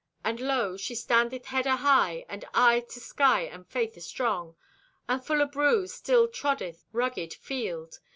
And 0.23 0.39
lo, 0.39 0.77
she 0.77 0.95
standeth 0.95 1.45
head 1.45 1.65
ahigh 1.67 2.25
and 2.27 2.43
eye 2.55 2.79
to 2.89 2.99
sky 2.99 3.41
and 3.41 3.67
faith 3.67 3.95
astrong. 3.95 4.55
And 5.07 5.23
foot 5.23 5.39
abruised 5.41 5.93
still 5.93 6.27
troddeth 6.27 6.85
rugged 6.91 7.35
field. 7.35 7.99